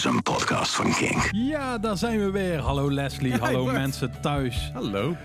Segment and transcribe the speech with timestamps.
[0.00, 1.28] is een podcast van King.
[1.32, 2.58] Ja, daar zijn we weer.
[2.58, 3.76] Hallo Leslie, hallo Bart.
[3.76, 4.70] mensen thuis.
[4.74, 5.16] Hallo.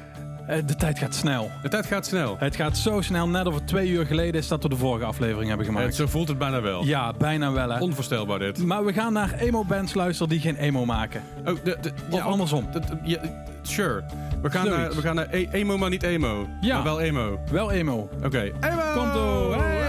[0.47, 1.51] Eh, de tijd gaat snel.
[1.61, 2.35] De tijd gaat snel.
[2.39, 5.47] Het gaat zo snel, net het twee uur geleden is dat we de vorige aflevering
[5.47, 5.95] hebben En gemaakt.
[5.95, 6.83] zo voelt het bijna wel.
[6.85, 7.79] Ja, bijna wel hè.
[7.79, 8.57] Onvoorstelbaar dit.
[8.65, 11.21] Maar we gaan naar emo-bands luisteren die geen emo maken.
[11.45, 12.67] Oh, de, de, Of andersom.
[12.71, 13.19] dat- ja,
[13.61, 14.03] sure.
[14.41, 14.81] We gaan, Zoiets.
[14.83, 16.47] naar, we gaan naar e- emo, maar niet emo.
[16.61, 16.75] Ja.
[16.75, 17.39] Maar wel emo.
[17.51, 18.09] Wel emo.
[18.23, 18.39] Oké.
[18.41, 18.81] Emo!
[18.95, 19.55] Komt door.
[19.55, 19.84] Hey!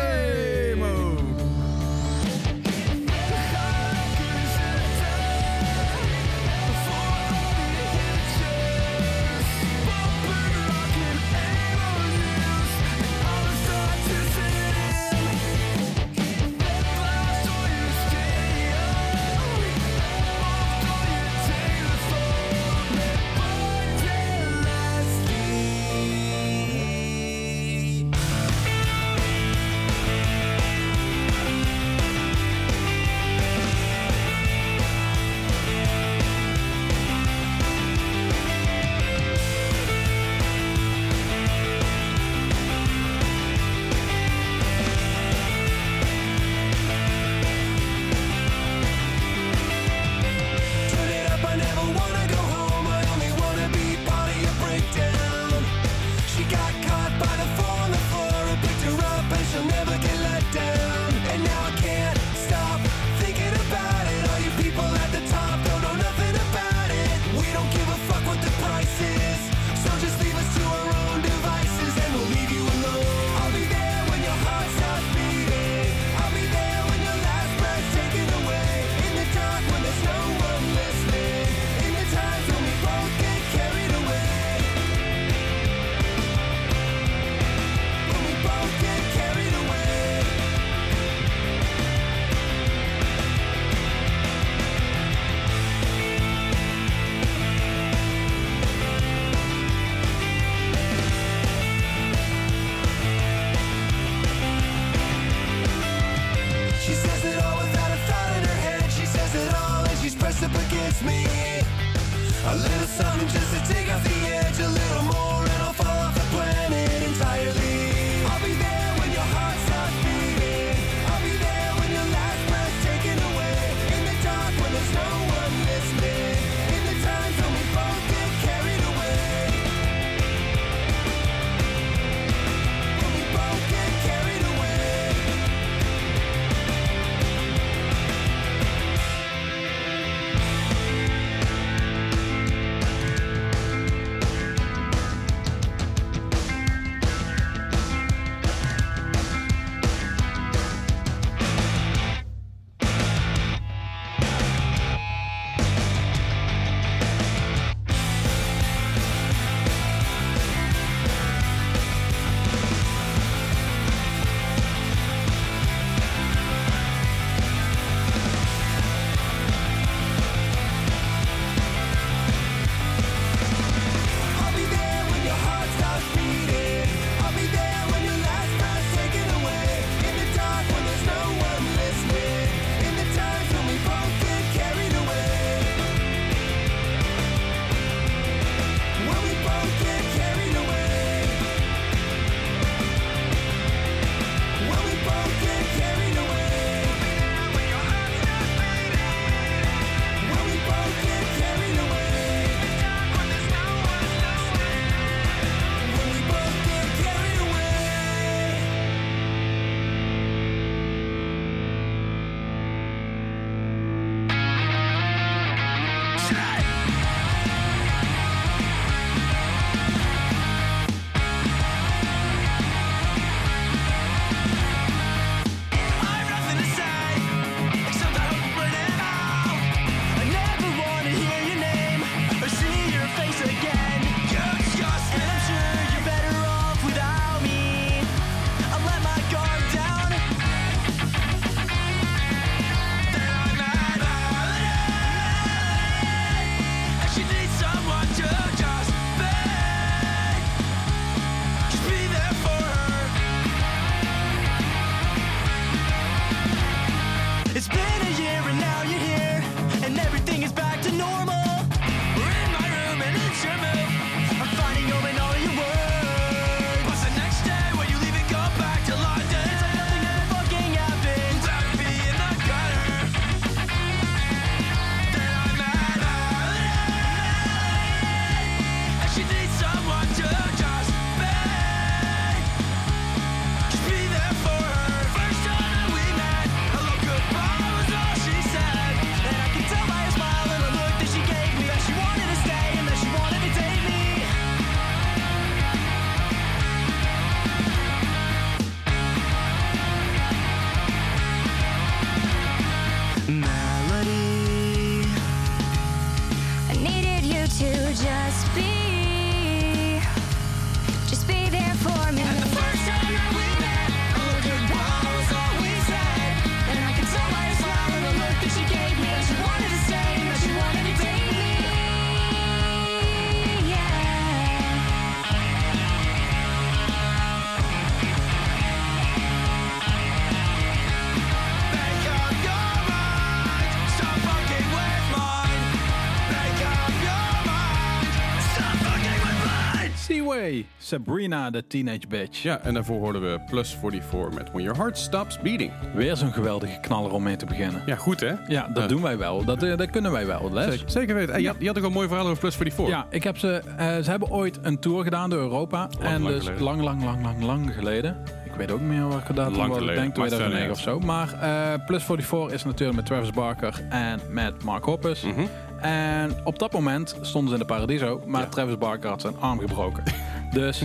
[340.86, 342.42] Sabrina, de teenage bitch.
[342.42, 345.72] Ja, en daarvoor hoorden we Plus 44 met When Your Heart Stops Beating.
[345.94, 347.82] Weer zo'n geweldige knaller om mee te beginnen.
[347.86, 348.32] Ja, goed hè?
[348.48, 348.88] Ja, dat Ja.
[348.88, 349.44] doen wij wel.
[349.44, 350.64] Dat, eh, dat kunnen wij wel, Les.
[350.74, 351.32] Zeker, zeker weten.
[351.32, 352.94] Hey, je, had, je had ook een mooi verhaal over Plus 44.
[352.96, 355.88] Ja, ik heb ze, eh, ze hebben ooit een tour gedaan door Europa.
[356.00, 356.62] en lang dus geleden.
[356.62, 358.16] lang, lang, lang, lang, lang geleden.
[358.44, 359.76] Ik weet ook niet meer welke datum Lang was.
[359.76, 360.02] Ik geleden.
[360.02, 360.98] denk Maakt 2009 of zo.
[361.00, 365.22] Maar eh, Plus 44 is natuurlijk met Travis Barker en met Mark Hoppus.
[365.22, 365.40] Mhm.
[365.80, 368.22] En op dat moment stonden ze in de Paradiso.
[368.26, 368.46] Maar Ja.
[368.48, 370.02] Travis Barker had zijn arm gebroken.
[370.56, 370.82] dus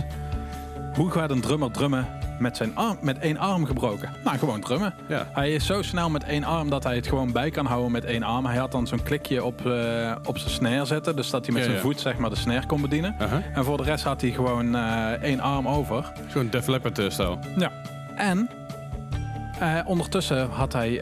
[0.94, 2.06] hoe gaat een drummer drummen
[2.38, 4.10] met, zijn arm, met één arm gebroken?
[4.24, 4.94] Nou, gewoon drummen.
[5.08, 5.26] Ja.
[5.32, 8.04] Hij is zo snel met één arm dat hij het gewoon bij kan houden met
[8.04, 8.46] één arm.
[8.46, 11.16] Hij had dan zo'n klikje op, eh, op zijn snare zetten.
[11.16, 11.86] Dus dat hij met Ja, zijn ja.
[11.86, 13.16] voet zeg maar, de snare kon bedienen.
[13.54, 16.12] En voor de rest had hij gewoon eh, één arm over.
[16.28, 17.38] Zo'n Def Leppard eh, stijl.
[17.56, 17.70] Ja.
[18.16, 18.48] En
[19.86, 21.00] ondertussen had hij,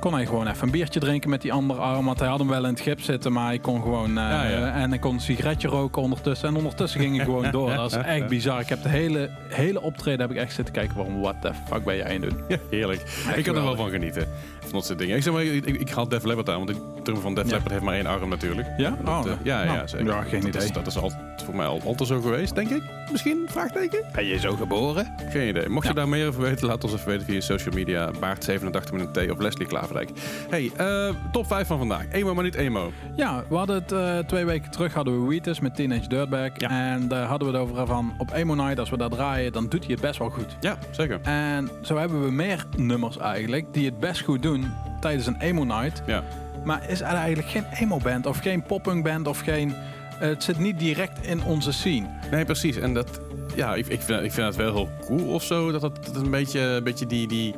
[0.00, 2.04] kon hij gewoon even een biertje drinken met die andere arm.
[2.04, 4.08] Want hij had hem wel in het gips zitten, maar hij kon gewoon...
[4.08, 4.72] eh, Ja, ja.
[4.72, 6.48] En hij kon een sigaretje roken ondertussen.
[6.48, 7.70] En ondertussen ging hij gewoon door.
[7.74, 8.60] Dat is echt bizar.
[8.60, 11.20] Ik heb de hele, hele optreden heb ik echt zitten kijken van...
[11.20, 12.38] What the fuck ben jij aan het doen?
[12.48, 13.00] Ja, heerlijk.
[13.36, 14.26] ik kan er wel van genieten.
[14.60, 15.16] Van dat soort dingen.
[15.16, 17.50] Ik zeg maar, ik, ik, ik haal Def Leppard aan, want de drummer van Def.
[17.50, 18.68] Leppard heeft maar één arm natuurlijk.
[18.76, 18.96] Ja?
[19.04, 20.06] Dat, Oh, eh, ja, nou, ja, zeker.
[20.06, 20.62] ja, geen dat idee.
[20.64, 20.96] Is, dat is
[21.44, 22.82] voor mij al, altijd zo geweest, denk ik.
[23.10, 23.46] Misschien?
[23.50, 24.04] Vraagteken?
[24.14, 25.14] Ben je zo geboren?
[25.30, 25.68] Geen idee.
[25.68, 25.94] Mocht je Ja.
[25.98, 28.10] daar meer over weten, laat ons even weten via social media.
[28.12, 30.10] Baart87 met een T of Leslie Klaverdijk.
[30.50, 32.04] Hey, eh, top 5 van vandaag.
[32.10, 32.92] Emo, maar niet emo.
[33.16, 36.50] Ja, we hadden het eh, twee weken terug hadden we Wheatus met Teenage Dirtbag.
[36.56, 36.70] Ja.
[36.70, 39.68] En daar hadden we het over van op Emo Night, als we daar draaien, dan
[39.68, 40.56] doet hij het best wel goed.
[40.60, 41.20] Ja, zeker.
[41.22, 45.64] En zo hebben we meer nummers eigenlijk die het best goed doen tijdens een emo
[45.64, 46.02] night.
[46.06, 46.22] Ja.
[46.64, 49.74] Maar is er eigenlijk geen emo band of geen poppunk band of geen...
[50.20, 52.06] het zit niet direct in onze scene.
[52.30, 52.76] Nee, precies.
[52.76, 53.20] En dat,
[53.54, 55.72] ja, ik, ik, vind, ik vind het wel heel cool of zo.
[55.72, 57.26] Dat dat een beetje, een beetje die.
[57.26, 57.54] die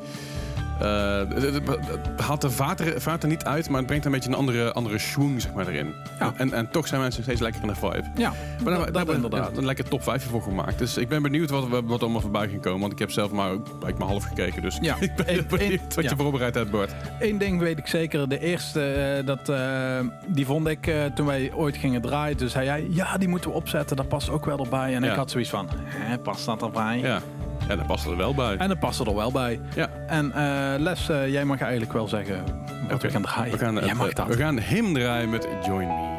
[0.87, 1.55] het,
[1.87, 4.99] het haalt de vaart er, niet uit, maar het brengt een beetje een andere, andere
[4.99, 5.95] schwung zeg maar, erin.
[6.19, 6.33] Ja.
[6.37, 8.03] En, en toch zijn mensen steeds lekker in de vibe.
[8.15, 8.33] Ja,
[8.65, 9.57] Maar dat, daar we inderdaad.
[9.57, 10.79] een lekker top 5 voor gemaakt.
[10.79, 12.81] Dus ik ben benieuwd wat, wat allemaal voorbij ging komen.
[12.81, 13.53] Want ik heb zelf maar,
[13.87, 14.63] ik maar half gekeken.
[14.63, 14.97] Dus Ja.
[15.01, 16.11] ik ben Eén- benieuwd wat ja.
[16.11, 16.93] je voorbereid hebt, Bart.
[17.21, 18.29] Eén ding weet ik zeker.
[18.29, 22.37] De eerste, eh, dat, eh, die vond ik eh, toen wij ooit gingen draaien.
[22.37, 23.97] Toen zei jij, ja, die moeten we opzetten.
[23.97, 24.95] Dat past ook wel erbij.
[24.95, 25.11] En Ja.
[25.11, 26.99] ik had zoiets van, hè, past dat erbij?
[26.99, 27.21] Ja.
[27.69, 28.57] ja, dat past er wel bij.
[28.57, 29.61] En dat past er wel bij.
[29.75, 29.89] Ja.
[30.07, 32.45] En eh, Les, eh, jij mag eigenlijk wel zeggen
[32.89, 33.53] wat we gaan draaien.
[33.53, 34.27] We gaan, jij het, mag eh, dat.
[34.27, 36.11] we gaan hem draaien met Join Me.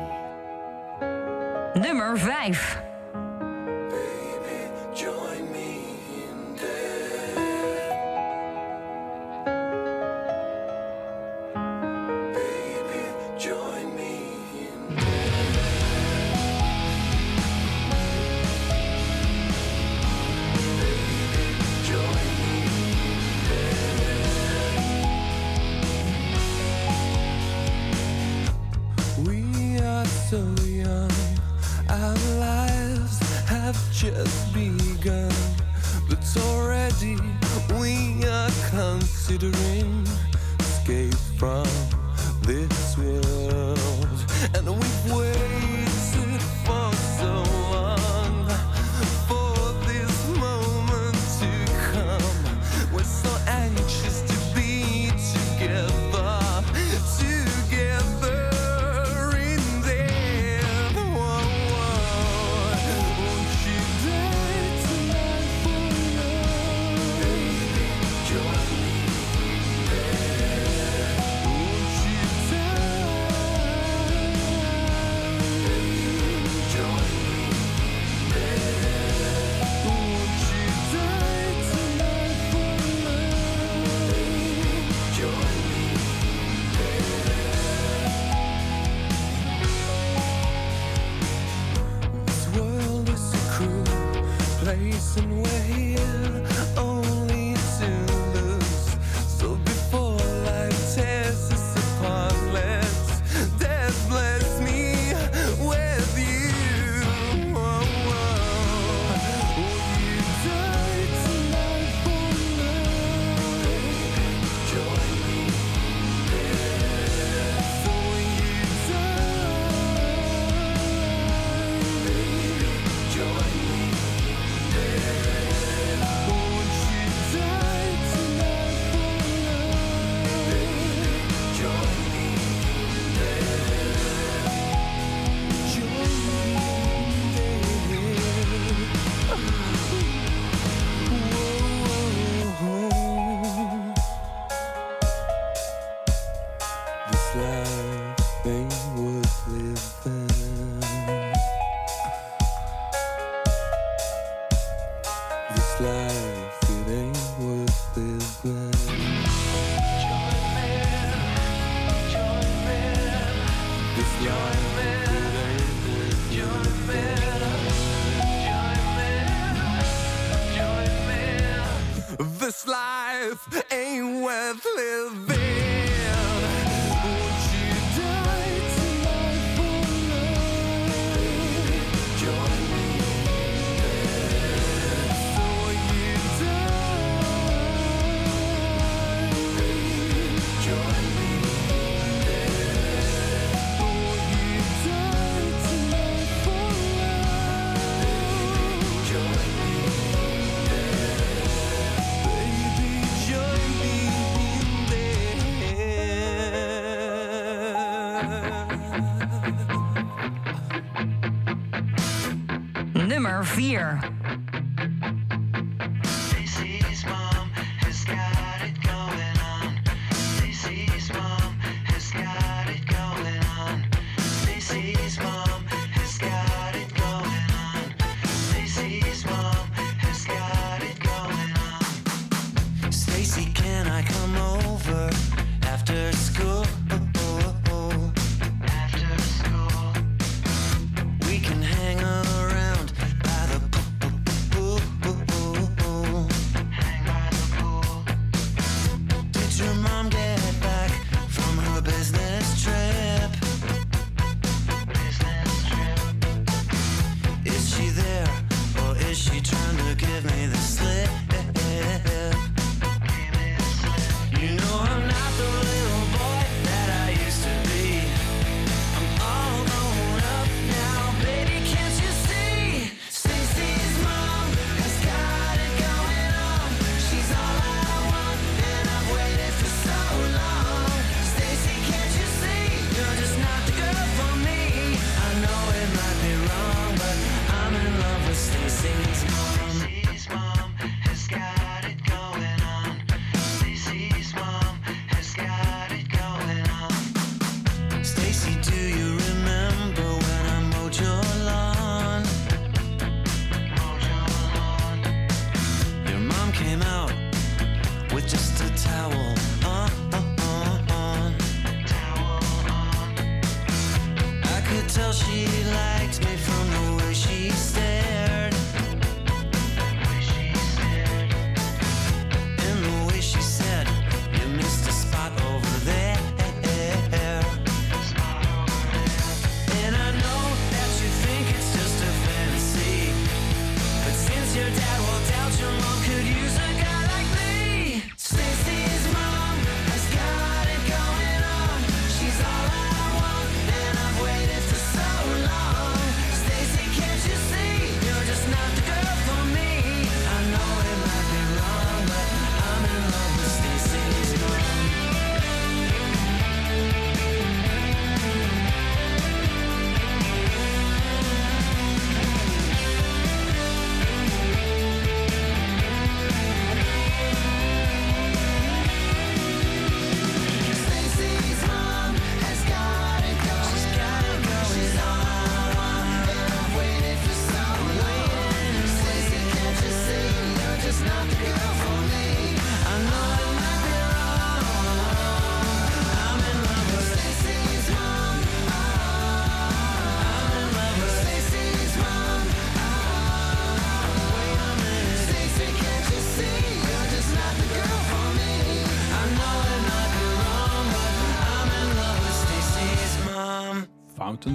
[1.73, 2.81] Nummer 5.
[4.93, 5.22] Join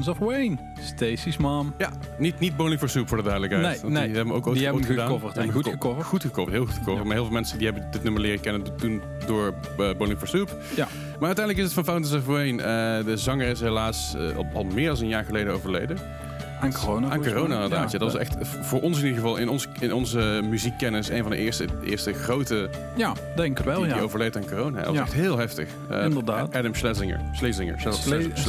[0.05, 0.57] Fountains of Wayne.
[0.81, 1.75] Stacy's mom.
[1.79, 3.83] Ja, niet, niet Bowling for Soup voor de duidelijkheid.
[3.83, 4.07] Nee, nee.
[4.07, 5.07] Die hebben ook ooit Die ooit gedaan.
[5.07, 6.07] gecoverd en goed geco- gecoverd.
[6.07, 7.05] Goed gecoverd, heel goed gecoverd.
[7.05, 10.29] Maar heel veel mensen die hebben dit nummer leren kennen toen door uh, Bowling for
[10.29, 10.57] Soup.
[10.77, 10.89] Ja.
[11.19, 12.63] Maar uiteindelijk is het van Fountains of Wayne.
[12.63, 15.97] Eh, de zanger is helaas eh, al, al meer dan een jaar geleden overleden.
[16.61, 17.09] Aan corona.
[17.09, 17.91] Aan corona inderdaad.
[17.91, 21.23] Ja, dat was echt voor ons in ieder geval in, ons, in onze muziekkennis een
[21.23, 23.95] van de eerste, eerste grote Ja, denk het wel, die, ja.
[23.95, 24.79] die overleed aan corona.
[24.83, 25.69] Dat was echt heel heftig.
[25.89, 26.55] Eh, Inderdaad.
[26.55, 27.21] Adam Schlesinger.
[27.33, 27.75] Schlesinger.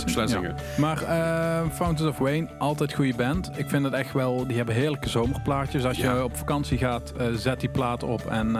[0.05, 0.53] Schlesinger.
[0.77, 3.51] Maar eh, Fountains of Wayne, altijd goede band.
[3.55, 5.85] Ik vind het echt wel, die hebben heerlijke zomerplaatjes.
[5.85, 8.55] Als je op vakantie gaat, eh, zet die plaat op en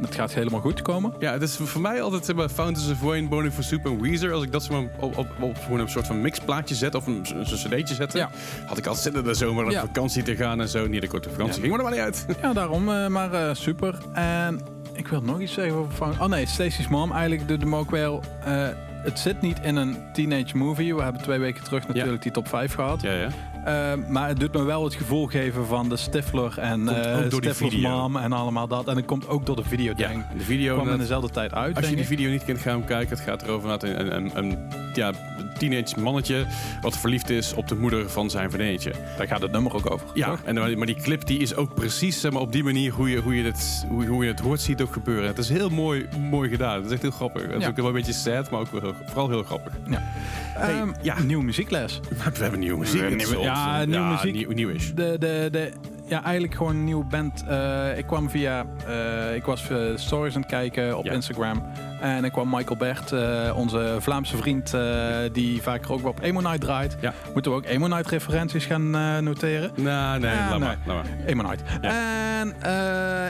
[0.00, 1.12] het gaat helemaal goed komen.
[1.18, 4.00] Ja, het is voor mij altijd zeg maar, Fountains of Wayne, Bowling for Soup en
[4.00, 4.32] Weezer.
[4.32, 7.24] Als ik dat maar, op, op, op, gewoon een soort van mixplaatje zet of een,
[7.34, 8.30] een cd'tje zette, Ja.
[8.66, 9.80] had ik altijd zin in de zomer op Ja.
[9.80, 10.86] vakantie te gaan en zo.
[10.86, 11.68] Niet dat ik op de vakantie Ja.
[11.68, 12.38] ging, maar dat maakt niet uit.
[12.42, 13.98] Ja, daarom, eh, maar eh, super.
[14.12, 14.60] En
[14.92, 16.24] ik wil nog iets zeggen over Fountains...
[16.24, 17.12] Oh nee, Stacey's Mom.
[17.12, 18.22] Eigenlijk doet hem ook wel...
[18.44, 18.68] eh,
[19.02, 20.94] het zit niet in een teenage movie.
[20.94, 23.00] We hebben twee weken terug natuurlijk die top 5 gehad.
[23.02, 23.28] Ja, ja.
[23.64, 27.76] Eh, maar het doet me wel het gevoel geven van de Stifler en eh Stifler's
[27.76, 28.88] mom en allemaal dat.
[28.88, 30.38] En het komt ook door de video, Ja, denk ik.
[30.38, 30.74] de video...
[30.74, 33.16] kwam in dezelfde tijd uit, Als je die video niet kent, ga hem kijken.
[33.16, 34.58] Het gaat erover dat een, een, een,
[34.94, 35.12] ja,
[35.58, 36.46] teenage mannetje
[36.80, 38.92] wat verliefd is op de moeder van zijn vriendinnetje.
[39.18, 40.06] Daar gaat het nummer ook over.
[40.14, 40.40] Ja, toch?
[40.44, 43.20] en, maar die clip die is ook precies zeg maar, op die manier hoe je,
[43.20, 45.26] hoe, je het, hoe, hoe je het hoort ziet ook gebeuren.
[45.26, 46.76] Het is heel mooi, mooi gedaan.
[46.76, 47.42] Het is echt heel grappig.
[47.42, 47.68] Het is Ja.
[47.68, 49.72] ook wel een beetje sad, maar ook wel vooral heel grappig.
[49.90, 49.98] Ja.
[50.02, 51.18] Hey, Ehm, ja.
[51.22, 52.00] Nieuwe muziekles.
[52.34, 53.00] We hebben nieuwe muziek.
[53.00, 54.34] Ja, nieuwe- ja, ons- nieuwe muziek.
[54.34, 54.94] Nieuw, nieuw is.
[54.94, 55.70] De, de, de,
[56.06, 57.44] ja, eigenlijk gewoon een nieuwe band.
[57.48, 61.12] Eh, ik kwam via, eh, ik was eh, stories aan het kijken op Ja.
[61.12, 61.62] Instagram.
[62.00, 66.20] En ik kwam Michael Bert, eh, onze Vlaamse vriend, eh, die vaker ook wel op
[66.22, 66.96] Emo Night draait.
[67.00, 67.12] Ja.
[67.34, 69.70] Moeten we ook Emo Night referenties gaan eh, noteren?
[69.74, 70.58] Nou, nee, Ah, laat, nee.
[70.58, 71.26] Maar, laat maar.
[71.26, 71.62] Emo Night.
[71.80, 72.54] En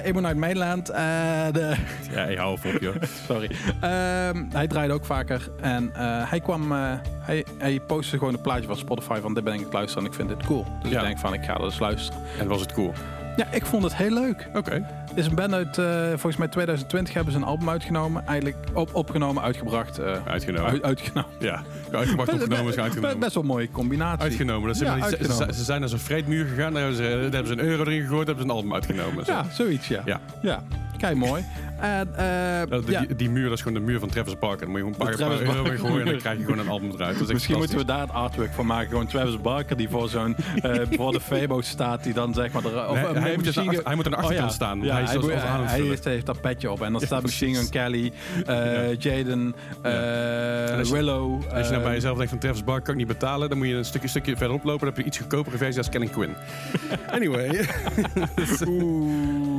[0.05, 0.87] Emo Night Mainland.
[0.87, 1.75] de,
[2.15, 2.95] Ja, ik hou op, joh.
[3.29, 3.51] sorry.
[3.81, 5.49] Ehm, hij draaide ook vaker.
[5.61, 5.91] En
[6.29, 6.73] hij kwam,
[7.21, 10.17] hij, hij postte gewoon een plaatje van Spotify van dit ben ik luisteren en ik
[10.17, 10.67] vind dit cool.
[10.83, 10.99] Dus Ja.
[11.01, 12.21] ik denk van ik ga dat eens luisteren.
[12.39, 12.93] En was het cool?
[13.37, 14.49] Ja, ik vond het heel leuk.
[14.55, 14.73] Oké.
[15.09, 18.27] Het is een band uit, eh, volgens mij 2020 hebben ze een album uitgenomen.
[18.27, 20.71] Eigenlijk op, opgenomen, uitgenomen, eh, Uitgenomen.
[20.71, 21.31] uit- uitgenomen.
[21.39, 21.63] Ja.
[21.93, 23.19] Uitgebracht, opgenomen, is uitgenomen.
[23.19, 24.23] Best wel een mooie combinatie.
[24.23, 24.69] Uitgenomen.
[24.69, 25.47] Dat Ja, ze- uitgenomen.
[25.55, 26.73] Ze, ze zijn naar zo'n vreedmuur gegaan.
[26.73, 28.27] Daar hebben, ze, daar hebben ze een euro erin gegooid.
[28.27, 29.25] Daar hebben ze een album uitgenomen.
[29.25, 29.33] Zo.
[29.33, 30.03] Ja, zoiets, ja.
[30.05, 30.21] Ja.
[30.43, 30.63] Ja,
[31.01, 31.45] kijk mooi.
[31.81, 34.39] En, eh, Dat- die, ja, die, die muur, dat is gewoon de muur van Travis
[34.39, 34.61] Barker.
[34.61, 36.69] Dan moet je gewoon een paar, euro Barker gooien en dan krijg je gewoon een
[36.69, 37.01] album eruit.
[37.13, 38.89] Dat is echt Misschien moeten we daar het artwork van maken.
[38.89, 42.05] Gewoon Travis Barker die voor zo'n eh, voor de Febo staat.
[42.05, 42.65] Die dan zeg maar...
[42.65, 44.49] Er, of, Nee, eh, hij, moet aan de- hij moet aan de Oh, ja.
[44.49, 44.81] staan.
[44.83, 45.89] Ja, hij is aan hij vullen.
[45.89, 46.83] heeft, heeft dat petje op.
[46.83, 48.13] En dan Ja, staat Machine Gun Kelly,
[48.47, 51.43] eh, Jaden, eh, En als je- Willow.
[51.53, 53.67] Als je nou bij jezelf denkt van Travis Barker kan ik niet betalen, dan moet
[53.67, 54.79] je een stukje, stukje verderop lopen.
[54.79, 56.35] Dan heb je een iets goedkopere versie als Kenny Quinn.
[57.17, 57.67] anyway,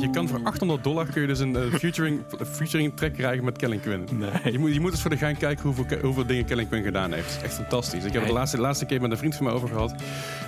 [0.02, 3.58] je kan voor 800 dollar kun je dus een eh, featuring, featuring track krijgen met
[3.58, 4.08] Kellen Quinn.
[4.12, 4.52] Nee.
[4.52, 7.14] Je moet, je moet eens voor de gein kijken hoeveel, hoeveel dingen Kellen Quinn gedaan
[7.14, 7.28] heeft.
[7.28, 8.04] Het is echt fantastisch.
[8.04, 9.94] Ik heb het de laatste, laatste keer met een vriend van mij over gehad.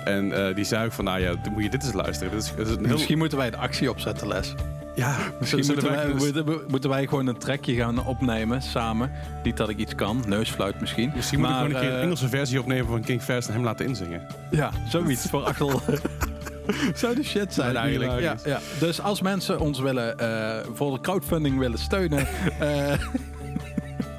[0.05, 2.31] En eh, die zei ook van, nou ja, dan moet je dit eens luisteren.
[2.33, 2.93] Dit is, dit is een heel...
[2.93, 4.53] Misschien moeten wij de actie opzetten, Les.
[4.95, 9.11] ja, Misschien moeten wij, dus- moeten, wij gewoon een trekje gaan opnemen samen.
[9.43, 11.11] Niet dat ik iets kan, neusfluit misschien.
[11.15, 13.47] Misschien moet ik Maar, gewoon een keer een eh, Engelse versie opnemen van King Fast
[13.47, 14.21] en hem laten inzingen.
[14.51, 15.81] Ja, zoiets voor achtel.
[16.95, 18.19] Zou de shit zijn eigenlijk.
[18.19, 18.60] Ja, ja.
[18.80, 22.28] Dus als mensen ons willen eh, voor de crowdfunding willen steunen.
[22.60, 22.93] eh,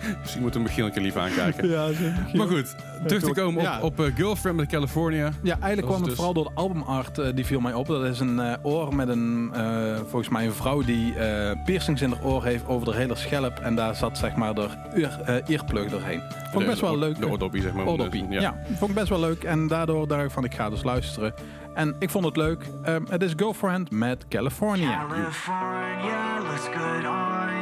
[0.20, 1.68] Misschien Michiel een keer lief aankijken.
[1.76, 1.88] ja,
[2.32, 2.74] Maar goed,
[3.06, 3.80] terug te komen op, Ja.
[3.80, 5.30] op eh, Girlfriend met California.
[5.42, 7.86] Ja, eigenlijk Dat kwam het dus- vooral door de albumart eh, die viel mij op.
[7.86, 12.02] Dat is een eh, oor met een, eh, volgens mij een vrouw die eh, piercings
[12.02, 13.58] in haar oor heeft over de hele schelp.
[13.58, 16.20] En daar zat zeg maar de ear, eh, earplug doorheen.
[16.50, 17.18] Vond ik best wel leuk.
[17.20, 17.86] De oordoppie, zeg maar.
[17.86, 18.26] Oordoppie.
[18.28, 18.54] Ja.
[18.78, 19.44] vond ik best wel leuk.
[19.44, 21.34] En daardoor dacht ik van, ik ga dus luisteren.
[21.74, 22.64] En ik vond het leuk.
[22.82, 25.06] Ehm, het is Girlfriend met California.
[25.08, 27.52] California looks good on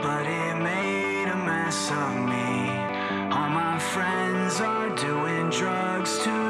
[0.00, 0.83] but it mess
[1.90, 2.70] of me.
[3.34, 6.43] All my friends are doing drugs to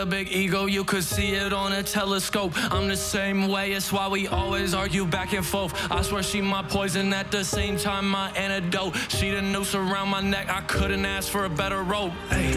[0.00, 2.52] a big ego, you could see it on a telescope.
[2.72, 5.74] I'm the same way, it's why we always argue back and forth.
[5.92, 8.96] I swear she my poison at the same time my antidote.
[9.08, 12.12] She the noose around my neck, I couldn't ask for a better rope.
[12.30, 12.52] Hey.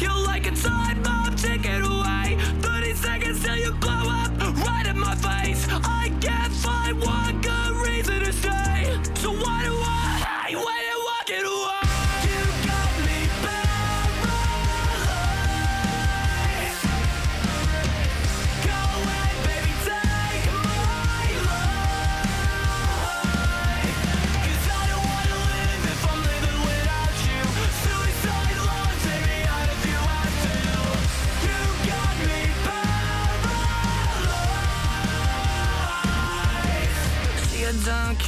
[0.00, 2.38] You like a time bomb, take it away.
[2.62, 4.30] 30 seconds till you blow up,
[4.66, 5.66] right in my face.
[5.68, 8.71] I can't find one good reason to stay.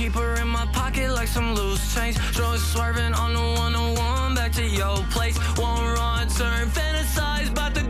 [0.05, 2.17] Keep her in my pocket like some loose change.
[2.33, 5.37] Drunk swerving on the 101 back to your place.
[5.57, 7.85] One run, turn, fantasize about the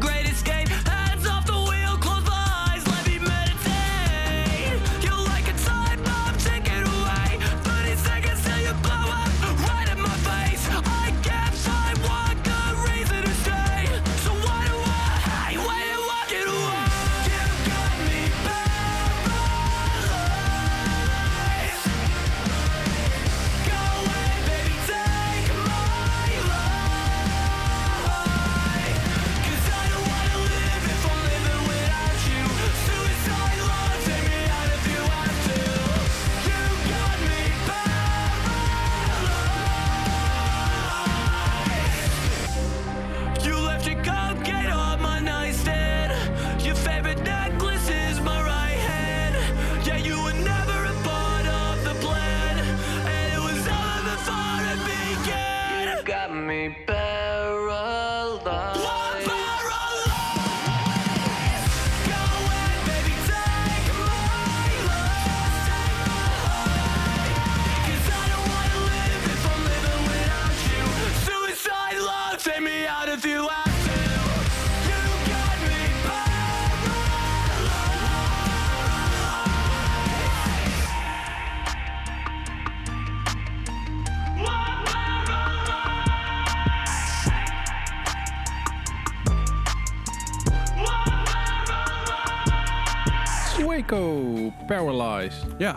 [93.78, 95.44] Waco, Paralyzed.
[95.58, 95.76] Ja,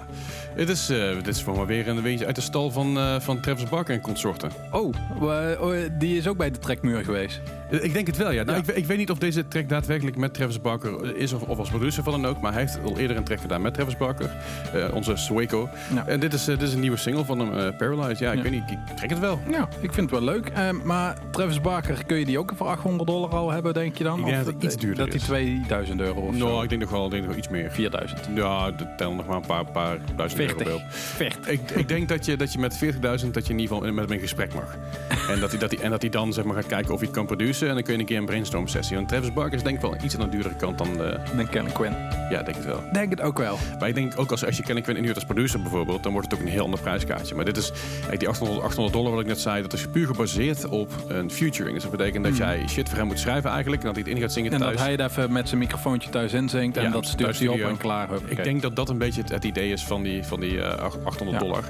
[0.55, 3.19] het is, eh, dit is voor maar weer een weetje uit de stal van, eh,
[3.19, 4.51] van Travis Barker en consorten.
[4.71, 7.41] Oh, wa- oh, die is ook bij de trekmuur geweest.
[7.71, 8.43] Eh, Ik denk het wel, ja.
[8.43, 8.71] Nou, Ja.
[8.71, 11.69] Ik, ik weet niet of deze track daadwerkelijk met Travis Barker is of, of als
[11.69, 12.41] producer van dan ook.
[12.41, 14.29] Maar hij heeft al eerder een track gedaan met Travis Barker.
[14.73, 15.69] eh, onze Swaco.
[15.93, 16.07] Ja.
[16.07, 18.19] En dit is, eh, dit is een nieuwe single van hem, eh, Paralyzed.
[18.19, 18.43] Ja, ik Ja.
[18.43, 19.39] weet niet, ik trek het wel.
[19.51, 20.49] Ja, ik vind het wel leuk.
[20.49, 24.03] Eh, maar Travis Barker, kun je die ook voor 800 dollar al hebben, denk je
[24.03, 24.19] dan?
[24.19, 25.27] Ik denk Of dat het iets duurder Dat die is.
[25.27, 26.61] 2000 euro of Nou, zo.
[26.61, 27.71] ik denk nog wel, ik denk nog wel iets meer.
[27.71, 28.29] 4000.
[28.35, 30.63] Ja, tellen nog maar een paar, paar duizend euro 40.
[30.67, 30.91] bij op.
[30.91, 31.47] 40.
[31.47, 34.03] Ik, ik denk dat je, dat je met 40.000 dat je in ieder geval met
[34.05, 34.75] hem in gesprek mag.
[35.31, 37.07] en, dat hij, dat hij, en dat hij dan zeg maar, gaat kijken of hij
[37.07, 37.55] het kan produceren.
[37.61, 38.95] En dan kun je een keer een brainstorm sessie.
[38.95, 40.93] Want Travis Barker is denk ik wel iets aan de duurdere kant dan...
[40.93, 41.95] de Dan Ken Quinn.
[42.29, 42.83] ja, denk ik wel.
[42.93, 43.57] Denk het ook wel.
[43.79, 46.31] Maar ik denk ook als, als je Kenny Quinn inhuurt als producer bijvoorbeeld, dan wordt
[46.31, 47.35] het ook een heel ander prijskaartje.
[47.35, 47.71] Maar dit is,
[48.17, 51.73] die 800, 800 dollar wat ik net zei, dat is puur gebaseerd op een featuring.
[51.73, 54.15] Dus dat betekent dat jij shit voor hem moet schrijven eigenlijk, en dat hij het
[54.15, 54.71] in gaat zingen En thuis.
[54.75, 56.75] dat hij het even met zijn microfoontje thuis inzingt.
[56.75, 58.03] Ja, en dat stuurt hij op en klaar.
[58.03, 58.43] ik Huppakee.
[58.43, 60.97] denk dat dat een beetje het, het idee is van die, van die eh, ach-
[61.03, 61.47] 800 Ja.
[61.47, 61.63] dollar.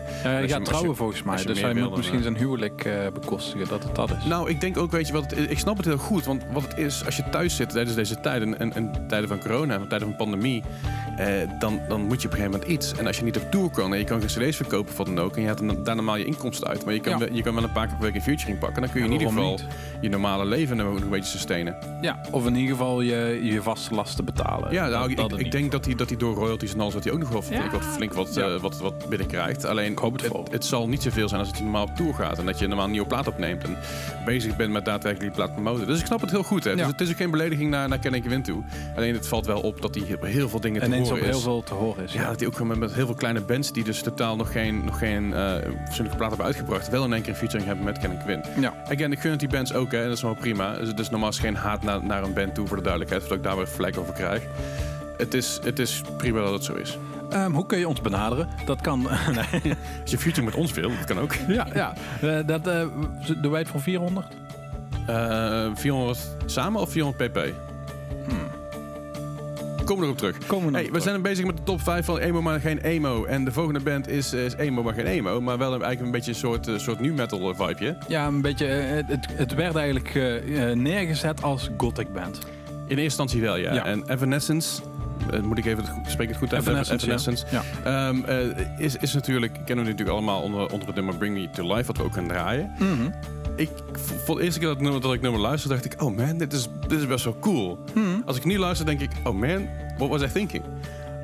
[0.47, 1.43] Ja, trouwen volgens mij.
[1.43, 3.67] Dus hij moet misschien eh, zijn huwelijk eh, bekostigen.
[3.67, 4.26] Dat het dat is.
[4.26, 5.52] Nou, ik denk ook, weet je wat het?
[5.52, 6.25] Ik snap het heel goed.
[6.25, 9.39] Want wat het is, als je thuis zit tijdens deze tijden, en, en tijden van
[9.39, 10.63] corona, en tijden van pandemie,
[11.17, 11.27] eh,
[11.59, 12.93] dan, dan moet je op een gegeven moment iets.
[12.93, 15.05] En als je niet op tour kan en je kan geen cd's verkopen of wat
[15.05, 17.17] dan ook, en je hebt dan, daar normaal je inkomsten uit, maar je kan, Ja.
[17.19, 19.07] wel- je kan wel een paar keer per week een featuring pakken, dan kun je
[19.07, 19.59] Ja, in ieder geval
[20.01, 21.75] je normale leven nog een beetje sustainen.
[22.01, 24.71] ja, of in ieder geval je, je vaste lasten betalen.
[24.71, 27.13] Ja, nou, Dat- ik, denk dat hij, dat hij door royalties en alles dat hij
[27.13, 27.71] ook nog wel flink Ja.
[27.71, 28.41] wat, flink wat, Ja.
[28.47, 29.65] eh, wat, wat binnenkrijgt.
[29.65, 31.95] Alleen Ik hoop het het, het zal niet zoveel zijn als dat je normaal op
[31.95, 33.77] tour gaat en dat je normaal een nieuwe plaat opneemt en
[34.25, 35.88] bezig bent met daadwerkelijk die plaat promoten.
[35.93, 36.63] Dus ik snap het heel goed.
[36.63, 36.75] Hè.
[36.75, 38.63] Dus het is ook geen belediging naar, naar Kenny Win toe.
[38.95, 41.25] Alleen het valt wel op dat hij op heel veel dingen te Ineens op horen
[41.25, 41.43] heel is.
[41.43, 42.13] veel te horen is.
[42.13, 44.86] Ja, dat hij ook met, met heel veel kleine bands die dus totaal nog geen,
[44.86, 47.97] nog geen eh fatsoenlijke plaat hebben uitgebracht, wel in één keer een featuring hebben met
[47.97, 48.43] Kenny Quinn.
[48.60, 48.73] Ja.
[48.84, 50.77] Again, ik gun het die bands ook, hè, en dat is wel prima.
[50.77, 53.45] Dus, dus normaal is geen haat naar, naar een band toe, voor de duidelijkheid, voordat
[53.45, 54.43] ik daar weer vlek over krijg.
[55.17, 56.97] Het is, het is prima dat het zo is.
[57.30, 58.47] Ehm, hoe kun je ons benaderen?
[58.65, 59.01] Dat kan.
[59.51, 59.73] nee.
[60.01, 61.34] Als je featuring met ons wil, dat kan ook.
[61.47, 61.93] ja, ja.
[62.21, 62.86] Eh, dat, eh,
[63.41, 64.27] doen wij het voor 400?
[65.08, 67.39] Eh 400 samen of 400 pp?
[69.86, 70.48] Komen we erop terug.
[70.48, 73.26] Komen we Hey, we zijn bezig met de top 5 van emo maar geen emo.
[73.26, 75.41] En de volgende band is, is emo maar geen emo.
[75.41, 77.98] Maar wel een, eigenlijk een beetje een soort, eh, soort nu metal vibeje.
[78.08, 78.65] Ja, een beetje.
[78.67, 82.38] eh, het, het werd eigenlijk eh, eh, neergezet als gothic band.
[82.38, 82.43] In
[82.88, 83.74] eerste instantie wel, ja.
[83.74, 83.86] Ja.
[83.86, 84.82] En Evanescence,
[85.32, 86.62] eh, moet ik even, spreek het goed uit?
[86.62, 87.46] Evanescence, Evanescence.
[87.52, 87.62] Ja.
[87.84, 88.38] Ehm, eh,
[88.78, 91.86] is, is natuurlijk, kennen we natuurlijk allemaal onder, onder het nummer Bring Me To Life,
[91.86, 92.72] wat we ook gaan draaien.
[92.80, 93.10] Mhm.
[93.58, 93.70] Ik,
[94.26, 96.38] voor de eerste keer dat, ik nummer- dat ik nummer luisterde, dacht ik, oh man,
[96.38, 97.80] dit is, dit is best wel cool.
[97.93, 98.06] Mhm.
[98.26, 99.67] Als ik nu luister, denk ik, oh man,
[99.98, 100.63] what was I thinking?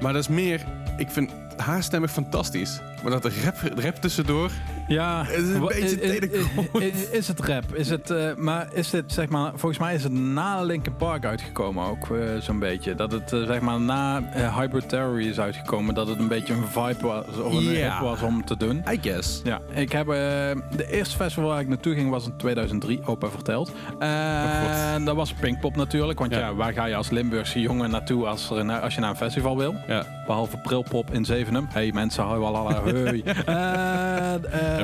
[0.01, 0.65] Maar dat is meer,
[0.97, 2.79] ik vind haar stem echt fantastisch.
[3.01, 4.51] Maar dat de rap, rap tussendoor,
[4.93, 7.75] Ja, Het is een beetje Is het rap?
[7.75, 11.25] Is het, eh, maar is dit, zeg maar, volgens mij is het na Linkin Park
[11.25, 12.95] uitgekomen ook, eh, zo'n beetje.
[12.95, 14.21] Dat het, eh, zeg maar, na
[14.59, 18.21] Hybrid Theory is uitgekomen, dat het een beetje een vibe was, of een hip was
[18.21, 18.83] om te doen.
[18.91, 19.41] I guess.
[19.43, 23.71] Ja, ik heb, de eerste festival waar ik naartoe ging was in 2003, opa verteld.
[23.99, 26.39] En dat was Pinkpop natuurlijk, want ja.
[26.39, 26.53] Ja.
[26.53, 29.75] waar ga je als Limburgse jongen naartoe als, er, als je naar een festival wil?
[29.87, 30.05] Ja.
[30.25, 31.67] Behalve Prilpop in Zevenum.
[31.69, 33.23] Hey mensen, hoi, walala, hoi.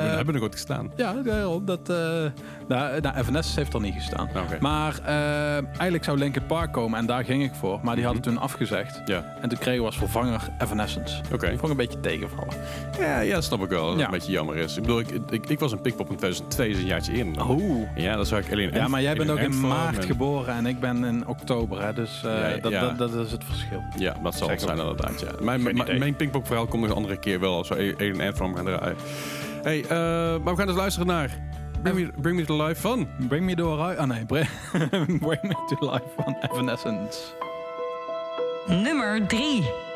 [0.00, 0.92] En, eh, hebben, hebben er goed gestaan.
[0.96, 1.96] ja, daarom, dat, eh
[2.68, 4.28] nou, nou, Evanescence heeft er niet gestaan.
[4.36, 4.56] Oké.
[4.60, 7.78] Maar eh, eigenlijk zou Linkin Park komen en daar ging ik voor.
[7.82, 8.30] Maar die hadden Mhm.
[8.32, 9.00] toen afgezegd.
[9.04, 11.20] Ja, En toen kregen we als vervanger Evanescence.
[11.32, 11.46] oké.
[11.48, 12.54] Vond ik een beetje tegenvallen.
[12.98, 13.80] Ja, ja, dat snap ik wel.
[13.82, 14.04] Dat het Ja.
[14.06, 14.76] een beetje jammer is.
[14.76, 17.36] Ik bedoel, ik, ik, ik was een Pickpop in 2002, dus een jaartje in.
[17.48, 17.88] Oeh.
[17.96, 18.70] Ja, dat zou ik alleen.
[18.72, 21.82] Ja, maar jij bent ook in maart en- geboren en ik ben in oktober.
[21.84, 22.80] Hè, dus eh, Ja, dat, ja.
[22.80, 23.82] Dat, dat is het verschil.
[23.98, 25.20] Ja, dat zal het zijn inderdaad.
[25.20, 25.44] Ja.
[25.44, 25.62] Mijn,
[25.98, 27.64] mijn, verhaal komt nog een andere keer wel.
[27.64, 28.96] Zo een Anthem gaan draaien.
[29.62, 31.30] Hey, eh, maar we gaan dus luisteren naar
[31.82, 33.08] Bring Me, Bring Me To Life van...
[33.28, 33.78] Bring me door.
[33.78, 34.48] Ah nee, bring,
[35.26, 37.18] bring me to life van Evanescence.
[38.66, 39.88] Nummer 3.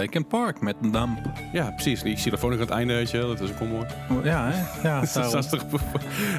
[0.00, 1.18] Linkin Park met Dump.
[1.52, 2.02] Ja, precies.
[2.02, 3.28] Die xylofoon aan het einde, weet je wel.
[3.28, 3.86] Dat is ook mooi.
[4.24, 4.88] Ja, hè?
[4.88, 5.64] Ja, Dat is toch...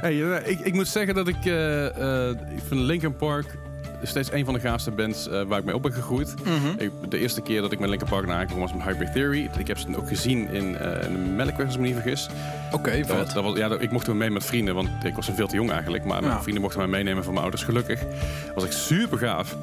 [0.02, 1.46] hey, eh, ik, ik moet zeggen dat ik...
[1.46, 3.58] eh, eh, ik vind Linkin Park
[4.04, 6.34] steeds een van de gaafste bands waar ik mee op ben gegroeid.
[6.44, 6.78] Mhm.
[6.78, 9.50] Ik, de eerste keer dat ik met Linkin Park naar aankwam was met Hybrid Theory.
[9.58, 10.64] Ik heb ze ook gezien in,
[11.04, 12.30] in de Melkweg, als ik me niet vergis.
[12.72, 13.34] Oké, Dat, vet.
[13.34, 15.56] dat was, ja, dat- ik mocht toen mee met vrienden, want ik was veel te
[15.56, 16.04] jong eigenlijk.
[16.06, 18.00] Maar mijn vrienden mochten mij meenemen van mijn ouders, gelukkig.
[18.46, 19.56] Dat was echt super gaaf.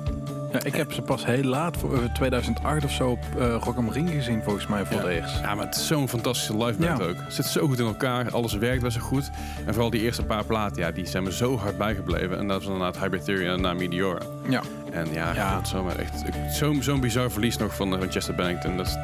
[0.65, 3.91] Ik heb ze pas heel laat, voor eh, 2008 of zo, op eh Rock am
[3.91, 5.03] Ring gezien, volgens mij voor Ja.
[5.07, 5.41] het eerst.
[5.41, 7.05] Ja, maar het is zo'n fantastische live band Ja.
[7.07, 7.17] ook.
[7.17, 9.31] Het zit zo goed in elkaar, alles werkt best wel goed.
[9.67, 12.39] En vooral die eerste paar platen, ja, die zijn me zo hard bijgebleven.
[12.39, 14.19] En dat was inderdaad Hybrid Theory en daarna Meteor.
[14.49, 14.63] Ja.
[14.93, 15.57] En ja, Ja.
[15.57, 18.77] God, zomaar echt zo'n zo'n bizar verlies nog van, eh, van Chester Bennington.
[18.77, 18.99] Dat,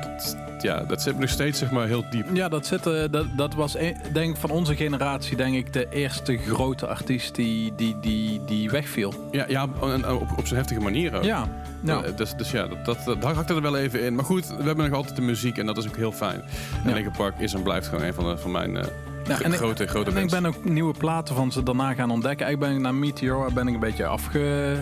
[0.61, 2.27] ja, dat zit me nog steeds zeg maar, heel diep.
[2.33, 5.87] Ja, dat, zit, eh, dat, dat was een- denk van onze generatie denk ik de
[5.91, 9.15] eerste grote artiest die, die, die, die wegviel.
[9.31, 11.25] Ja, ja en op, op zijn heftige manier ook.
[11.25, 11.49] Ja,
[11.81, 14.15] nou, Eh, dus, dus ja, dat, dat, dat hakt er wel even in.
[14.15, 16.41] Maar goed, we hebben nog altijd de muziek en dat is ook heel fijn.
[16.83, 16.95] En Ja.
[16.95, 18.85] Linkin Park is en blijft gewoon een van, de, van mijn eh,
[19.29, 22.11] Ja, en ik- grote, grote en ik ben ook nieuwe platen van ze daarna gaan
[22.11, 22.49] ontdekken.
[22.49, 24.77] Ik ben na Meteor ben ik een beetje afge,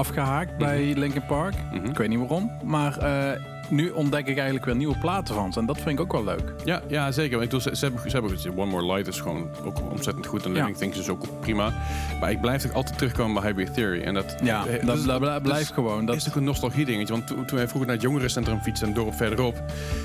[0.00, 1.54] afgehaakt bij Linkin Park.
[1.72, 1.84] Mhm.
[1.84, 5.58] Ik weet niet waarom, maar eh, nu ontdek ik eigenlijk weer nieuwe platen van ze.
[5.58, 6.52] En dat vind ik ook wel leuk.
[6.64, 7.34] Ja, ja, zeker.
[7.34, 10.44] Ik bedoel, ze, ze hebben, ze hebben One More Light is gewoon ook ontzettend goed.
[10.44, 10.56] En Ja.
[10.58, 11.72] Living Things is ook prima.
[12.20, 14.02] Maar ik blijf toch altijd terugkomen bij Hybrid Theory.
[14.02, 16.04] En dat, Ja, eh, dat, dat blijft gewoon.
[16.06, 17.12] Dat is ook een nostalgie dingetje.
[17.12, 19.62] Want toen, toen wij vroeger naar het jongerencentrum fietsen en dorp verderop,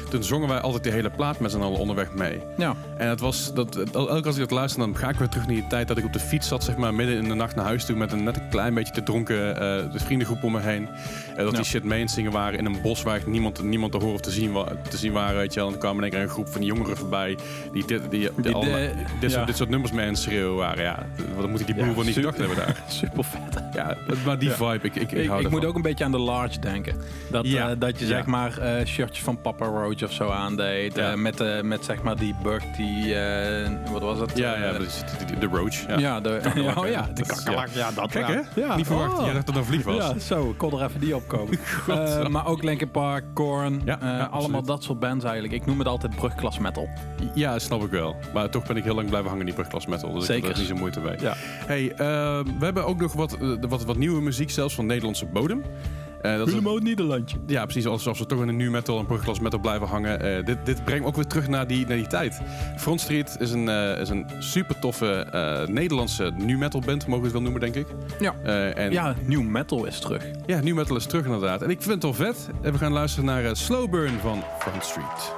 [0.10, 2.40] toen zongen wij altijd die hele plaat met z'n allen onderweg mee.
[2.58, 5.30] ja, En het was, dat, elke keer als ik dat luister, dan ga ik weer
[5.30, 7.34] terug naar die tijd dat ik op de fiets zat, zeg maar, midden in de
[7.34, 10.44] nacht naar huis toe met een net een klein beetje te dronken eh, de vriendengroep
[10.44, 10.88] om me heen.
[10.88, 11.58] Eh, dat Ja.
[11.58, 14.14] die shit mee zingen waren in een bos waar echt niemand niemand, niemand te horen
[14.14, 15.70] of te zien, wa- te zien waren, weet je wel.
[15.74, 17.38] En er in één keer een groep van die jongeren voorbij
[17.72, 19.36] die dit, die, die, Die al- de- dit, ja.
[19.38, 20.84] soort, dit soort nummers mee aan het schreeuwen waren.
[20.84, 22.84] Ja, wat moet ik die boel wel niet super- gedacht hebben daar.
[23.02, 23.64] Super vet.
[23.74, 24.56] Ja, maar die Ja.
[24.56, 25.52] vibe, ik, ik, ik, Ik, hou ik ervan.
[25.60, 26.96] moet ook een beetje aan de large denken.
[27.32, 27.70] Dat, Ja.
[27.70, 28.12] eh, dat je Ja.
[28.12, 30.96] zeg maar eh, shirtjes van Papa Roach of zo aandeed.
[30.96, 31.12] Ja.
[31.12, 33.16] eh, met, eh, met zeg maar die bug die...
[33.16, 34.38] eh, wat was het?
[34.38, 35.88] Ja, ja, Eh, precies, de, de, de Roach.
[35.88, 35.98] Ja.
[35.98, 36.40] ja, de,
[36.76, 36.88] oh hè?
[36.90, 37.68] ja, de Dat kakkelak.
[37.74, 38.28] Ja, dat ja.
[38.28, 38.62] hè?
[38.62, 38.76] Ja.
[38.76, 39.20] Niet verwacht.
[39.20, 39.26] Oh.
[39.26, 39.96] Ja, dat het een vlieg was.
[39.96, 41.60] Ja, zo, ik kon er even niet op komen.
[41.88, 45.54] Eh, maar ook Linkin Park, Korn, Ja, eh, ja, allemaal dat soort bands eigenlijk.
[45.54, 46.90] Ik noem het altijd brugklas metal.
[47.34, 48.16] Ja, snap ik wel.
[48.34, 50.14] Maar toch ben ik heel lang blijven hangen in die brugklas metal.
[50.14, 50.36] Dus Zeker.
[50.36, 51.20] ik heb er niet zo moeite mee.
[51.20, 51.34] Ja.
[51.38, 51.98] Hey, eh,
[52.60, 55.64] we hebben ook nog wat, eh, wat, wat nieuwe muziek, zelfs van Nederlandse bodem.
[56.32, 57.38] Eh, dat is een- Nederlandje.
[57.48, 57.86] ja, precies.
[57.88, 60.20] Als, als we toch in de nu metal en brugklas metal blijven hangen.
[60.22, 62.42] eh, dit, dit brengt me ook weer terug naar die, naar die tijd.
[62.78, 67.18] Front Street is een, eh, is een super toffe eh, Nederlandse nu metal band, mogen
[67.20, 67.88] we het wel noemen, denk ik.
[68.20, 68.36] Ja.
[68.44, 70.26] Eh, en Ja, new metal is terug.
[70.46, 71.62] ja, nu metal is terug inderdaad.
[71.62, 72.50] En ik vind het wel vet.
[72.62, 75.34] En we gaan luisteren naar eh, Slow Burn van Front Street.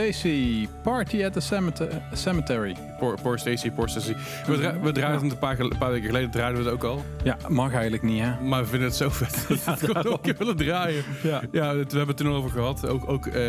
[0.00, 2.74] Stacy, Party at the Cemete- Cemetery.
[2.98, 4.14] Poor, poor Stacy, poor Stacy.
[4.46, 6.74] We, dra we draaiden het een paar, gel- een paar weken geleden, draaiden we het
[6.74, 7.04] ook al.
[7.24, 8.40] Ja, mag eigenlijk niet, hè?
[8.40, 11.02] Maar we vinden het zo vet dat we het gewoon ook een keer willen draaien.
[11.22, 11.40] Ja.
[11.52, 12.86] Ja, het- we hebben het toen over gehad.
[12.88, 13.44] Ook, ook, eh,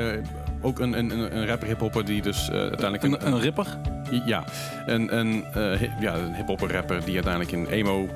[0.62, 3.04] ook een, een, een rapper hiphopper die dus eh, uiteindelijk...
[3.04, 3.78] Een, een ripper?
[4.26, 4.44] Ja,
[4.86, 8.10] een, een, eh, hi- ja, een hiphopper rapper die uiteindelijk een emo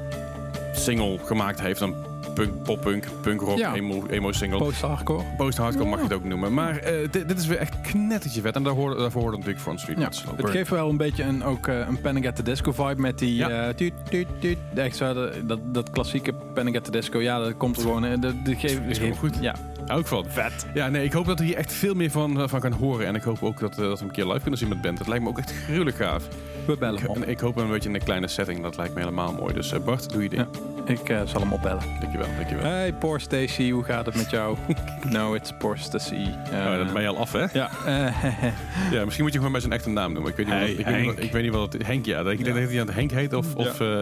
[0.74, 1.82] single gemaakt heeft.
[1.82, 1.96] Een
[2.36, 3.74] punk, poppunk, punkrock, Ja.
[3.74, 4.58] emo, emo single.
[4.60, 5.24] Post-hardcore?
[5.38, 6.54] Post-hardcore mag je het ook noemen.
[6.54, 8.56] Maar eh, dit, dit is weer echt knettertje vet.
[8.56, 10.06] En daar hoorde, daarvoor hoorde natuurlijk Front Street Ja,
[10.36, 13.20] het geeft wel een beetje een, ook, eh, een Panic at the Disco vibe met
[13.20, 13.50] die Ja.
[13.68, 14.58] eh, tuut, tuut, tuut.
[14.76, 17.22] Echt zo, de- dat, dat klassieke Panic at the Disco.
[17.22, 18.02] Ja, dat komt er gewoon.
[18.02, 19.38] Dat, dat geeft, Is gewoon goed.
[19.42, 19.56] Ja,
[19.98, 20.26] ik van.
[20.28, 20.66] Vet.
[20.74, 23.08] Ja, nee, ik hoop dat we hier echt veel meer van, van gaan horen.
[23.08, 24.98] En ik hoop ook dat, dat we een keer live kunnen zien met band.
[24.98, 26.28] Dat lijkt me ook echt gruwelijk gaaf.
[26.66, 27.16] We bellen hem op.
[27.16, 28.62] En ik hoop een beetje in een kleine setting.
[28.62, 29.54] Dat lijkt me helemaal mooi.
[29.54, 30.42] Dus eh, Bart, doe je ding.
[30.54, 30.94] Ja.
[30.94, 31.84] Ik eh, zal hem opbellen.
[32.00, 32.66] Dankjewel, dankjewel.
[32.66, 34.58] Hey, Poor Stacy, hoe gaat het met jou?
[35.10, 36.16] no, it's Poor Stacy.
[36.52, 37.46] Eh, Oh, dat ben je al af, hè?
[37.54, 38.24] Ja, eh,
[38.92, 40.32] Ja, misschien moet je gewoon bij zijn echte naam noemen.
[40.32, 41.24] Ik weet niet, Hey, wat, ik weet niet, wat, Henk.
[41.26, 42.20] ik weet niet wat het Henk, ja.
[42.20, 44.02] Ik denk dat hij aan het Henk heet of, of, eh,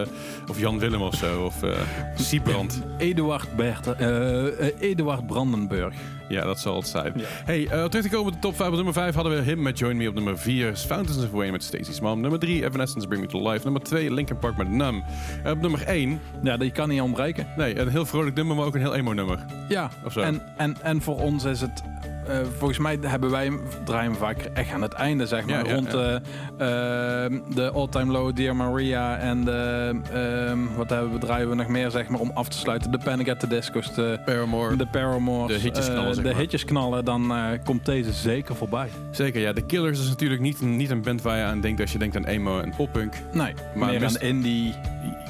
[0.50, 1.44] of Jan Willem of zo.
[1.44, 1.70] Of eh
[2.14, 2.82] Siebrand.
[2.98, 5.94] Eduard, Bert, eh, eh, Eduard Brandenburg.
[6.34, 7.12] Ja, dat zal het zijn.
[7.44, 8.68] Hey, eh, terug te komen op de top 5.
[8.68, 10.08] Op nummer 5 hadden we Him met Join Me.
[10.08, 12.20] Op nummer 4 Fountains of Wayne met Stacey's Mom.
[12.20, 13.64] Nummer 3 Evanescence Bring Me To Life.
[13.64, 15.02] Nummer 2 Linkin Park met Numb.
[15.44, 17.46] En op nummer 1, Ja, die kan niet ontbreken.
[17.56, 19.38] nee, een heel vrolijk nummer, maar ook een heel emo nummer.
[19.68, 20.20] Ja, Of zo.
[20.20, 21.82] en, en, en voor ons is het...
[22.28, 25.64] eh, volgens mij hebben wij hem, draaien hem vaak echt aan het einde, zeg maar.
[25.64, 26.20] Ja, ja, rond ja.
[26.56, 29.92] eh, ehm, de All Time Low, Dear Maria en de...
[30.12, 32.90] ehm, wat hebben we, draaien we nog meer, zeg maar, om af te sluiten.
[32.90, 34.76] De Panic at the Disco's, de, Paramore.
[34.76, 35.52] de Paramore's.
[35.52, 38.88] De hitjes eh, knallen, zeg De hitjes knallen, dan eh, komt deze zeker voorbij.
[39.10, 39.52] Zeker, ja.
[39.52, 42.16] The Killers is natuurlijk niet, niet een band waar je aan denkt als je denkt
[42.16, 43.14] aan emo en poppunk.
[43.32, 44.74] Nee, Maar meer aan indie.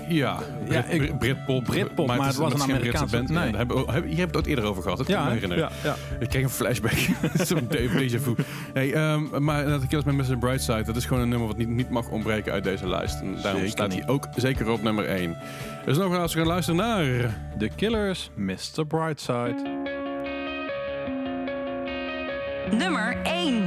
[0.08, 0.38] Ja,
[0.68, 1.64] Ja, ik- Brit- Britpop.
[1.64, 3.28] Britpop, maar het was een Amerikaanse- band.
[3.28, 3.38] nee.
[3.44, 4.98] Ja, daar hebben we- heb- je het ook eerder over gehad.
[4.98, 5.68] Dat kan ik me herinneren.
[5.82, 5.94] ja.
[6.18, 6.92] Ik kreeg een flashback.
[7.48, 8.34] Zo'n déjà vu.
[8.74, 10.38] Nee, ehm, maar dat Killers met Mr.
[10.38, 13.20] Brightside, dat is gewoon een nummer wat niet, niet mag ontbreken uit deze lijst.
[13.20, 15.36] En daarom Zeker staat hij ook zeker op nummer 1.
[15.84, 17.04] Dus nog als we gaan luisteren naar...
[17.58, 18.86] The Killers, Mr.
[18.88, 19.82] Brightside.
[22.70, 23.62] Nummer 1.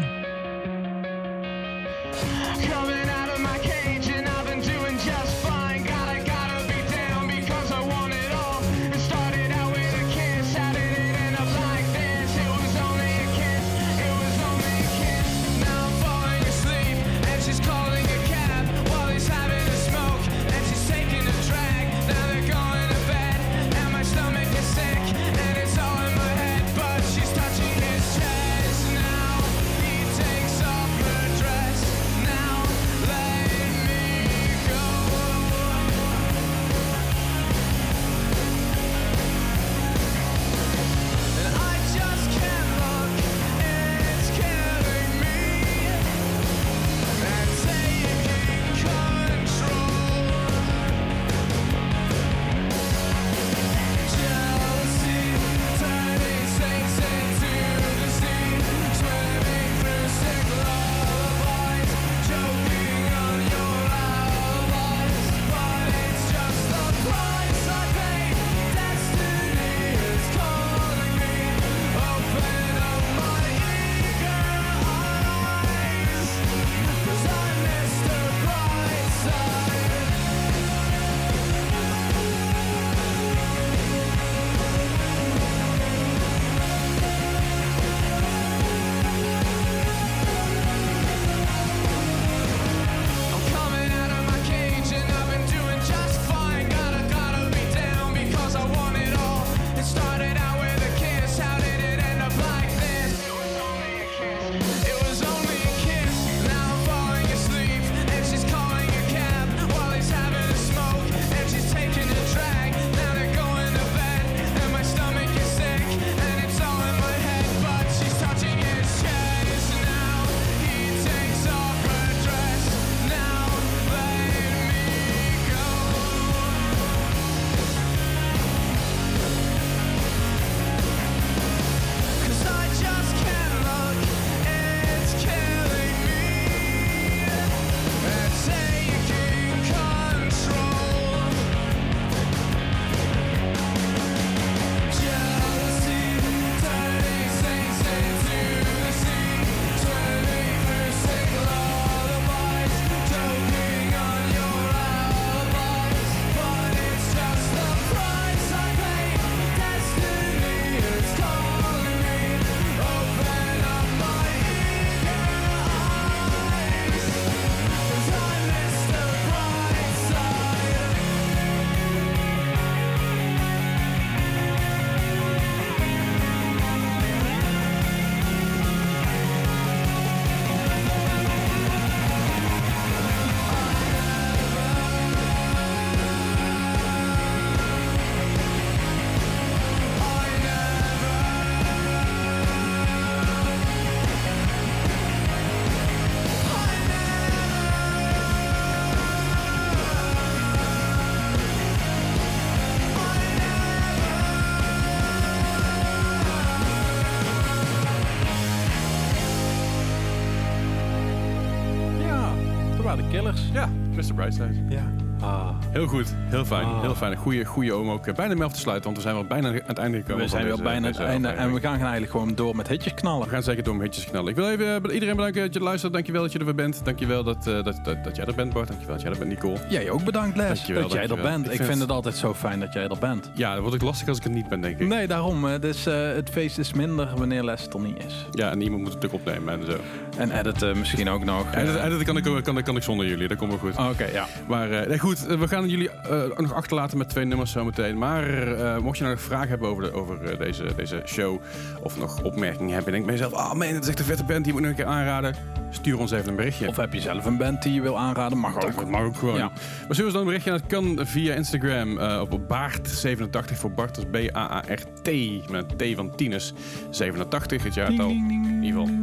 [214.17, 214.37] Ja, Mr.
[214.47, 214.53] Brightside.
[214.69, 214.81] Ja.
[215.21, 215.55] Ah.
[215.71, 216.81] Heel goed, heel fijn, Ah.
[216.81, 217.15] heel fijn.
[217.15, 219.47] Goeie, goeie om ook eh, bijna mee af te sluiten, want we zijn wel bijna
[219.47, 220.23] aan het einde gekomen.
[220.23, 222.93] We zijn deze- bijna deze het einde en we gaan eigenlijk gewoon door met hitjes
[222.93, 223.23] knallen.
[223.27, 224.29] We gaan zeker door met hitjes knallen.
[224.29, 225.93] Ik wil even eh, iedereen bedanken dat je luistert.
[225.93, 226.81] Dankjewel dat je er weer bent.
[226.85, 228.67] Dankjewel dat, eh, dat, dat, dat jij er bent, Bart.
[228.67, 229.57] Dankjewel dat jij er bent, Nicole.
[229.69, 231.45] Jij ook bedankt, Les, Dankjewel, dat jij er bent.
[231.45, 233.31] Ik Ik, vind vind het- altijd zo fijn dat jij er bent.
[233.33, 234.87] Ja, dat wordt ook lastig als ik er niet ben, denk ik.
[234.87, 235.59] Nee, daarom.
[235.59, 238.25] Dus het feest is minder wanneer Les er niet is.
[238.31, 239.77] Ja, en iemand moet het natuurlijk opnemen en zo.
[240.17, 241.53] En editen misschien ook nog.
[241.55, 243.77] Editen editen kan, ik, kan, kan ik zonder jullie, dat komt wel goed.
[243.91, 244.27] Oké, ja.
[244.47, 244.67] Maar
[244.99, 245.89] goed, we gaan jullie
[246.23, 247.97] eh, nog achterlaten met twee nummers zometeen.
[247.97, 251.41] Maar eh, mocht je nou nog vragen hebben over, de, over eh, deze, deze show...
[251.81, 252.85] of nog opmerkingen hebben...
[252.85, 253.33] en denk bij jezelf...
[253.33, 255.35] ah man, dat is echt een vette band, die moet ik nog een keer aanraden...
[255.69, 256.67] stuur ons even een berichtje.
[256.67, 258.37] Of heb je zelf een band die je wil aanraden?
[258.37, 258.75] Mag ook.
[258.75, 259.37] Dat mag ook gewoon.
[259.37, 259.47] Ja.
[259.47, 260.51] Maar stuur ons dan een berichtje.
[260.51, 263.95] en Dat kan via Instagram op Baart87 voor Bart.
[263.95, 265.09] Dat is B-A-A-R-T.
[265.49, 266.53] Met een T van Tinus.
[266.89, 268.09] 87, het jaartal.
[268.09, 268.95] In ieder geval.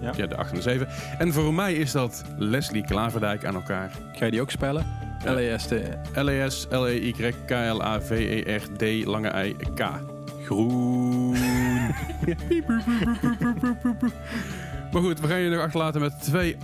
[0.00, 0.12] Ja.
[0.16, 0.88] Ja, de 8 en de 7.
[1.18, 3.90] En voor mij is dat Leslie Klaverdijk aan elkaar.
[4.12, 4.86] Ga je die ook spellen?
[5.24, 5.32] Ja.
[5.32, 5.72] L-E-S-T.
[6.14, 9.88] L-E-S, L-E-Y, K-L-A-V-E-R-D, lange I-K.
[10.44, 11.36] Groen.
[14.92, 16.56] Maar goed, we gaan je nog achterlaten met twee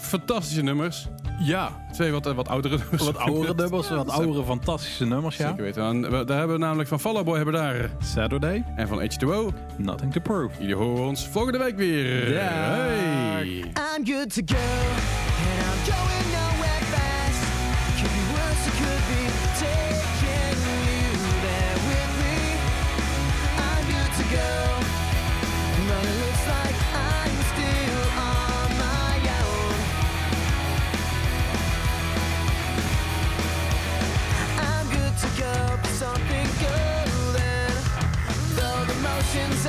[0.00, 1.08] fantastische nummers.
[1.38, 3.04] Ja, Twee wat, eh, wat oudere nummers.
[3.04, 5.48] wat oudere dubbels, wat oudere fantastische nummers, ja.
[5.48, 5.82] Zeker weten.
[5.82, 7.90] En we- daar hebben we namelijk van Fall Out Boy hebben we daar.
[8.02, 9.52] Saturday, En van H2O.
[9.76, 10.54] Nothing to Prove.
[10.58, 12.34] Jullie horen ons volgende week weer.
[12.34, 12.42] Dag.
[12.42, 13.46] Hey.
[13.58, 16.33] I'm good to go, and I'm going
[39.34, 39.63] the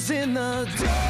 [0.00, 1.09] is in the door.